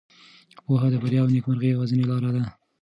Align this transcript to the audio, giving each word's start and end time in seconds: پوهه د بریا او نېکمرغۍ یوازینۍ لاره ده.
پوهه 0.65 0.87
د 0.91 0.95
بریا 1.03 1.19
او 1.23 1.29
نېکمرغۍ 1.35 1.67
یوازینۍ 1.71 2.05
لاره 2.11 2.29
ده. 2.35 2.43